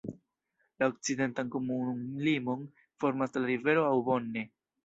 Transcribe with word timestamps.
La 0.83 0.87
okcidentan 0.91 1.51
komunumlimon 1.57 2.65
formas 3.05 3.39
la 3.41 3.47
rivero 3.51 3.89
Aubonne. 3.95 4.49